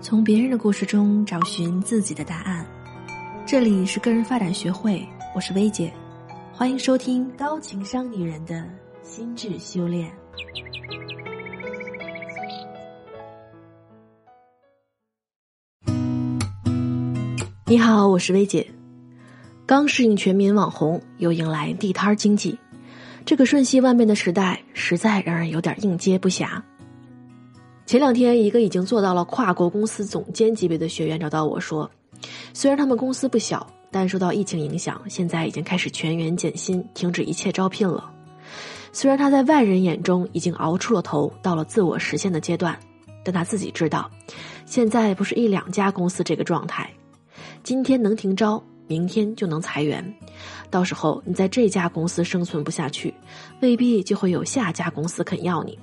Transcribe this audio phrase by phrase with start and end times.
[0.00, 2.64] 从别人的故事中找寻自己的答案。
[3.44, 5.04] 这里是个人发展学会，
[5.34, 5.92] 我是薇姐，
[6.52, 8.64] 欢迎收听高情商女人的
[9.02, 10.10] 心智修炼。
[17.66, 18.66] 你好，我是薇姐。
[19.66, 22.56] 刚适应全民网红，又迎来地摊经济，
[23.26, 26.62] 这个瞬息万变的时代，实在让人有点应接不暇。
[27.88, 31.90] 前两天，一个已经做到了跨国公司总监级别的学员找到我说
[32.52, 38.12] ：“虽然他们公司不小，但受到疫情影响，现在已经开始全员减薪，停止一切招聘了。
[38.92, 42.78] 虽然他在外人眼中已经熬出了头，到了自我实现的阶段，
[43.24, 44.10] 但他自己知道，
[44.66, 46.90] 现在不是一两家公司这个状态。
[47.62, 50.04] 今天能停招，明天就能裁员，
[50.68, 53.14] 到时候你在这家公司生存不下去，
[53.62, 55.78] 未必就会有下家公司肯要你。”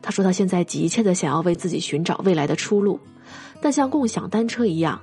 [0.00, 2.98] 他说：“他现在急切的想要为自己寻找未来的出路，
[3.60, 5.00] 但像共享单车一样，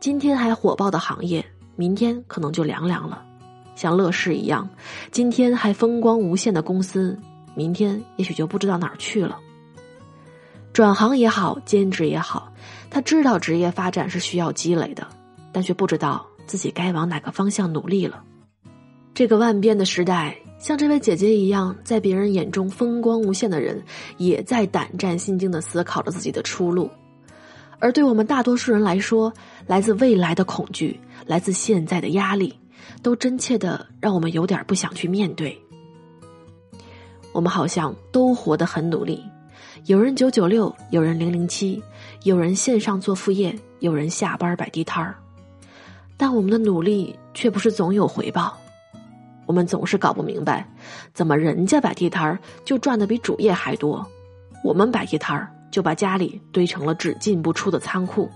[0.00, 1.44] 今天还火爆的行业，
[1.76, 3.18] 明天可能就凉凉了；
[3.76, 4.68] 像乐视一样，
[5.10, 7.18] 今天还风光无限的公司，
[7.54, 9.38] 明天也许就不知道哪儿去了。
[10.72, 12.52] 转行也好，兼职也好，
[12.90, 15.06] 他知道职业发展是需要积累的，
[15.52, 18.24] 但却不知道自己该往哪个方向努力了。
[19.12, 23.82] 这个万变的时代。”像这位姐姐一样，在别人眼中风光无限的人，
[24.16, 26.90] 也在胆战心惊的思考着自己的出路。
[27.78, 29.32] 而对我们大多数人来说，
[29.68, 32.52] 来自未来的恐惧，来自现在的压力，
[33.02, 35.56] 都真切的让我们有点不想去面对。
[37.32, 39.22] 我们好像都活得很努力，
[39.86, 41.80] 有人九九六，有人零零七，
[42.24, 45.14] 有人线上做副业，有人下班摆地摊儿，
[46.16, 48.58] 但我们的努力却不是总有回报。
[49.48, 50.68] 我们总是搞不明白，
[51.14, 54.06] 怎么人家摆地摊儿就赚的比主业还多，
[54.62, 58.30] 我们摆地摊儿就把家里堆成了只进不出的仓库。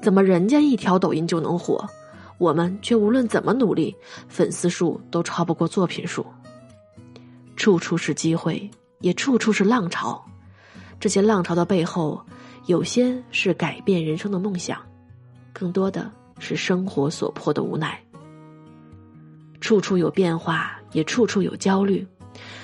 [0.00, 1.86] 怎么人家一条抖音就能火，
[2.38, 3.94] 我们却无论怎么努力，
[4.26, 6.24] 粉丝数都超不过作品数。
[7.54, 8.70] 处处是机会，
[9.00, 10.24] 也处处是浪潮。
[10.98, 12.24] 这些浪潮的背后，
[12.64, 14.78] 有些是改变人生的梦想，
[15.52, 18.03] 更多的是生活所迫的无奈。
[19.64, 22.06] 处处有变化，也处处有焦虑。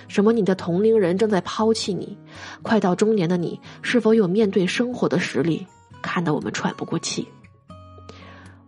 [0.06, 0.34] 什么？
[0.34, 2.14] 你的同龄人正在抛弃你，
[2.60, 5.66] 快到中年的你是否有面对生活的实力？
[6.02, 7.26] 看得我们喘不过气。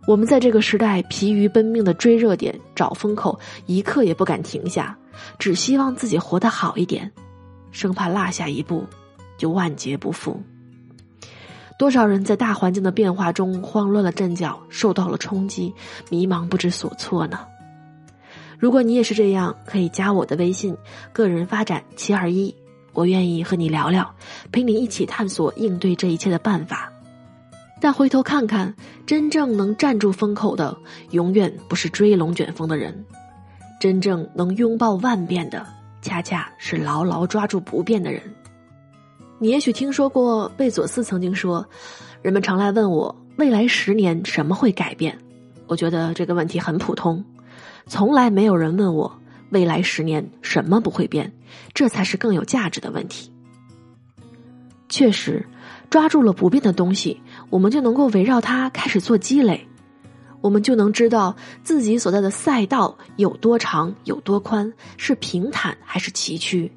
[0.07, 4.97] 我们在这个时代疲于奔命的追热点、找风口，一刻也不敢停下，
[5.37, 7.11] 只希望自己活得好一点，
[7.69, 8.83] 生怕落下一步
[9.37, 10.41] 就万劫不复。
[11.77, 15.71] 多少人在大环境的变化中慌乱了阵脚，受到了冲击，
[16.09, 17.41] 迷茫不知所措呢？
[18.63, 20.73] 如果你也是这样，可以加我的微信
[21.11, 22.55] “个人发展七二一”，
[22.95, 24.09] 我愿意和你聊聊，
[24.53, 26.89] 陪你一起探索应对这一切的办法。
[27.81, 28.73] 但回头看看，
[29.05, 30.77] 真正能站住风口的，
[31.11, 33.03] 永远不是追龙卷风的人，
[33.81, 35.67] 真正能拥抱万变的，
[36.01, 38.21] 恰恰是牢牢抓住不变的人。
[39.39, 41.67] 你也许听说过贝佐斯曾经说
[42.23, 45.19] ：“人们常来问我，未来十年什么会改变？”
[45.67, 47.21] 我觉得这个问题很普通。
[47.85, 51.31] 从来没有人问我未来十年什么不会变，
[51.73, 53.31] 这才是更有价值的问题。
[54.89, 55.45] 确实，
[55.89, 59.67] 抓住了不变的东西，我们就能够围绕它开始做积累，
[60.41, 66.69] 我们就能知道自己所在的赛道有多长、有多宽，是平坦还是崎岖。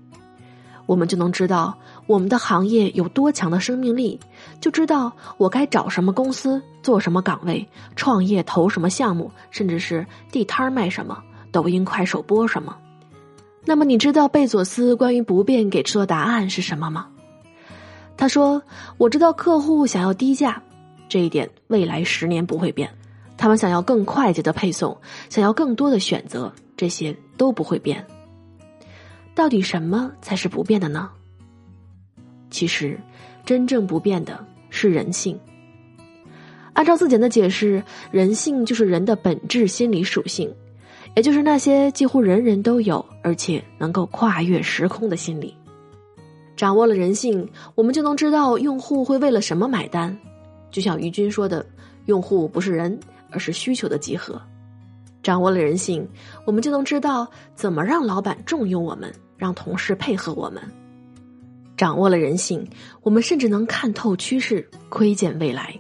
[0.87, 4.19] 我们就能知道我们的行业有多强的生命力，
[4.61, 12.77] 就知道我该找什么公司、做什么岗位、创业投什么项目，甚至是地摊卖什么、抖音、快手播什么。
[13.65, 17.09] 那么，你知道贝佐斯关于不变给出的答案是什么吗？
[18.17, 18.63] 他说
[18.97, 20.63] ：“我知道客户想要低价，
[21.09, 22.89] 这一点未来十年不会变；
[23.37, 24.97] 他们想要更快捷的配送，
[25.29, 28.07] 想要更多的选择，这些都不会变。”
[29.35, 31.11] 到底什么才是不变的呢？
[32.57, 32.99] 其实，
[33.45, 35.39] 真正不变的是人性。
[36.73, 40.51] 按照字典的解释，人性就是人的本质心理属性，
[41.15, 45.55] 也就是那些几乎人人都有，而且能够跨越时空的心理。
[46.57, 50.19] 掌握了人性，我们就能知道用户会为了什么买单。
[50.71, 51.63] 就像于军说的
[52.09, 52.99] ：“用户不是人，
[53.31, 54.41] 而是需求的集合。”
[55.23, 56.09] 掌握了人性，
[56.47, 59.13] 我们就能知道怎么让老板重用我们。
[59.37, 60.63] 让同事配合我们，
[61.77, 62.67] 掌握了人性，
[63.03, 65.79] 我们甚至能看透趋势，窥见未来。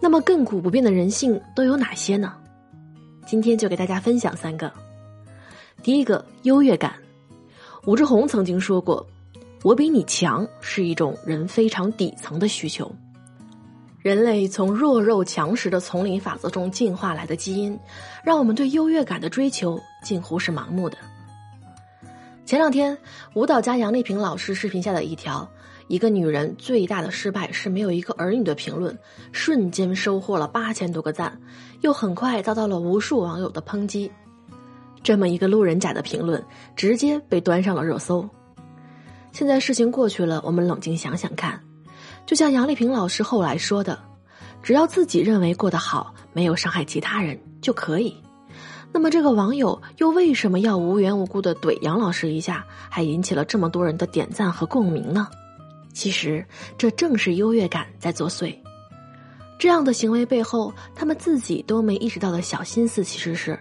[0.00, 2.34] 那么亘古不变的人性都有哪些呢？
[3.26, 4.70] 今天就给大家分享三个。
[5.82, 6.94] 第一个，优越感。
[7.86, 9.06] 武志红曾经说过
[9.64, 12.94] ：“我比你强”是一种人非常底层的需求，
[14.00, 17.78] 人类从弱肉强食的丛林法则中进化来的基因，
[18.22, 20.96] 让我们对优越感的追求近乎是盲目的。
[22.44, 22.96] 前两天，
[23.32, 25.48] 舞蹈家杨丽萍老师视频下的一条
[25.88, 28.96] “一个女人最大的失败是没有一个儿女”的评论，
[29.32, 31.40] 瞬间收获了八千多个赞，
[31.80, 34.12] 又很快遭到了无数网友的抨击。
[35.02, 36.44] 这么一个路人甲的评论，
[36.76, 38.28] 直接被端上了热搜。
[39.32, 41.58] 现在事情过去了，我们冷静想想看。
[42.26, 43.98] 就像杨丽萍老师后来说的，
[44.62, 48.14] 只要自己认为过得好，没有伤害其他人就可以。
[48.94, 55.28] 那么这个网友又为什么要无缘无故的怼杨老师一下，还引起了这么多人的点赞和共鸣呢？
[55.92, 56.46] 其实
[56.78, 58.54] 这正是优越感在作祟。
[59.58, 63.58] 这样的行为背后，他们自己都没意识到的小心思，其实是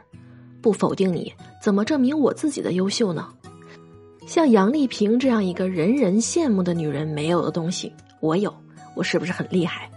[0.62, 3.28] 不否定你，怎么证明我自己的优秀呢？
[4.28, 7.92] 像杨丽萍这样一个人人羡慕的女人没有的东西。
[8.20, 8.56] 我有，
[8.96, 9.90] 我是不是很厉害？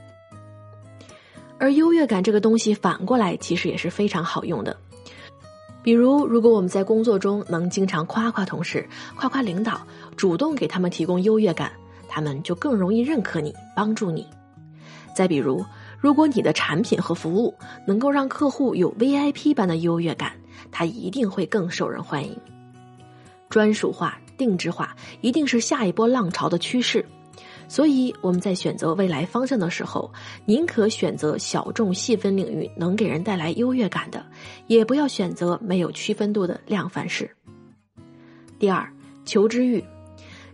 [1.59, 4.75] 而优越感这个东西反过来其实也是非常好用的。
[5.87, 8.85] 比如，如果我们在工作中能经常夸夸同事、
[9.15, 9.81] 夸夸领导，
[10.17, 11.71] 主动给他们提供优越感，
[12.09, 14.27] 他们就更容易认可你、帮助你。
[15.15, 15.65] 再比如，
[16.01, 17.55] 如果你的产品和服务
[17.87, 20.33] 能够让客户有 VIP 般的优越感，
[20.73, 22.37] 他一定会更受人欢迎。
[23.49, 27.07] 专属化、定制化一定是下一波浪潮的趋势。
[27.69, 30.11] 所以我们在选择未来方向的时候，
[30.45, 34.25] 宁可选择小众细分领域能给人带来优越感的，
[34.67, 37.31] 也不要选择没有区分度的量贩式。
[38.59, 38.89] 第二，
[39.25, 39.83] 求知欲。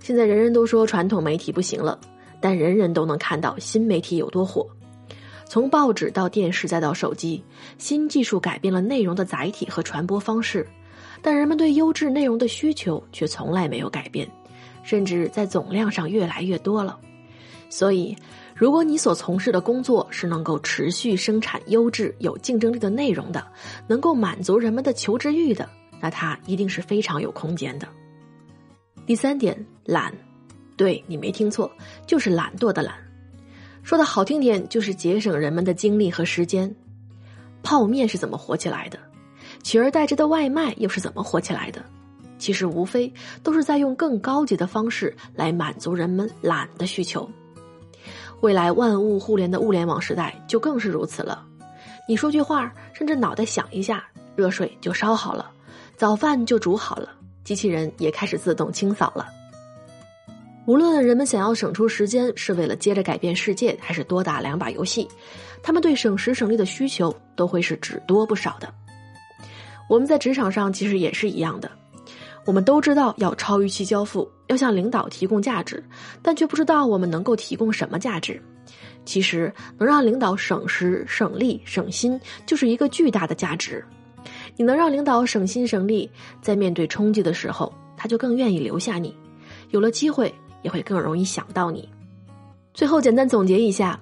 [0.01, 2.01] 现在人人都说传统媒体不行了，
[2.41, 4.67] 但人人都能看到新媒体有多火。
[5.45, 7.45] 从报纸到电视再到手机，
[7.77, 10.67] 新技术改变了内容的载体和传播方式，
[11.21, 14.27] 但人们对优质内容的需求却从来没有改变。
[14.83, 16.99] 甚至在总量上越来越多了，
[17.71, 18.17] 所以，
[18.55, 23.47] 如果你所从事的工作是能够持续生产优质、有竞争力的内容的，
[23.87, 25.69] 能够满足人们的求知欲的，
[26.01, 27.89] 那它一定是非常有空间的。
[29.07, 30.13] 第三点，懒，
[30.77, 31.71] 对你没听错，
[32.07, 32.95] 就是懒惰的懒。
[33.83, 36.73] 说的好听点，就是节省人们的精力和时间。
[37.63, 38.99] 泡面是怎么火起来的？
[39.63, 41.85] 取而代之的外卖又是怎么火起来的？
[42.43, 47.31] 其实无非都是在用更高级的方式来满足人们懒的需求。
[48.41, 51.47] 未来万物互联的物联网时代就更是如此了。
[52.09, 54.05] 你说句话，甚至脑袋想一下，
[54.35, 55.53] 热水就烧好了，
[55.97, 57.11] 早饭就煮好了，
[57.45, 59.29] 机器人也开始自动清扫了。
[60.67, 65.07] 无论人们想要省出时间是为了接着改变世界，还是多打两把游戏，
[65.63, 68.69] 他们对省时省力的需求都会是只多不少的。
[69.89, 71.71] 我们在职场上其实也是一样的。
[72.45, 75.83] 我们都知道要超预期交付，要向领导提供价值，
[76.21, 78.41] 但却不知道我们能够提供什么价值。
[79.05, 83.85] 其实，能让领导省时、省力、省心，就是一个巨大的价值。
[84.57, 86.09] 你能让领导省心省力，
[86.41, 89.17] 在面对冲击的时候，他就更愿意留下你。
[89.71, 91.89] 有了机会，也会更容易想到你。
[92.75, 93.99] 最后，简单总结一下，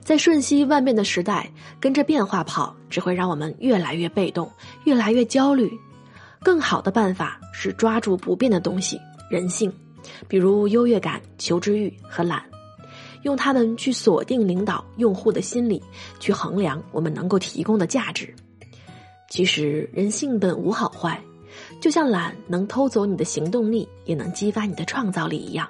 [0.00, 1.50] 在瞬息万变的时代，
[1.80, 4.50] 跟着变化跑，只会让我们越来越被动，
[4.84, 5.70] 越来越焦虑。
[6.42, 9.00] 更好的办法是抓住不变的东西，
[9.30, 9.72] 人性，
[10.28, 12.42] 比如优越感、求知欲和懒，
[13.22, 15.82] 用它们去锁定领导、用户的心理，
[16.18, 18.34] 去衡量我们能够提供的价值。
[19.30, 21.22] 其实人性本无好坏，
[21.80, 25.68] 就像懒能偷走你的行动力，也能激发你的创造力一样。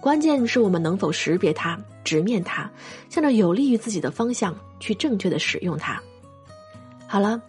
[0.00, 2.68] 关键是我们能否识别它，直面它，
[3.08, 6.02] 向着有利于自己的方向去正确的使用它。
[7.06, 7.40] 好了，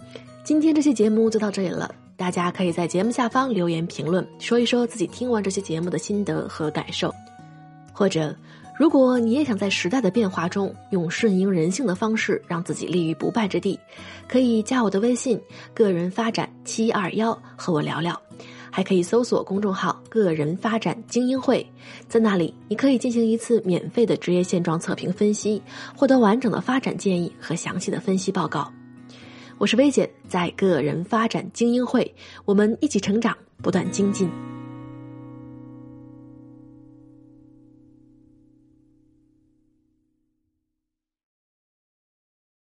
[0.44, 1.94] 今天这期节目就到这里了。
[2.16, 7.14] 大家可以在节目下方留言评论，说一说自己听完这些节目的心得和感受。
[7.92, 8.36] 或者，
[8.78, 13.80] 如果你也想在时代的变化中用顺应人性的方式让自己立于不败之地，
[14.28, 15.40] 可以加我的微信
[15.76, 18.20] “个人发展七二幺”和我聊聊。
[18.72, 21.64] 还可以搜索公众号“个人发展精英会”，
[22.10, 25.62] 在那里你可以进行一次免费的职业现状测评分析，
[25.96, 28.72] 获得完整的发展建议和详细的分析报告。
[29.64, 34.30] 我是薇姐，在个人发展精英会，我们一起成长，不断精进。